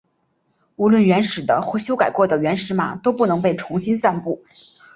[0.77, 4.43] 无论原始的或修改过的原始码都不能被重新散布。